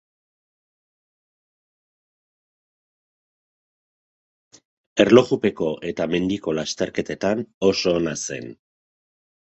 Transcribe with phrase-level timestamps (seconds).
[5.05, 8.53] Erlojupeko eta mendiko lasterketetan oso ona zen.